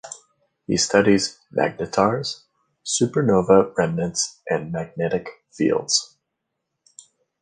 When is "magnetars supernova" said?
1.55-3.71